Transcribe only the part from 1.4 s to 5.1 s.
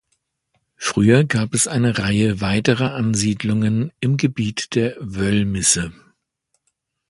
es eine Reihe weiterer Ansiedlungen im Gebiet der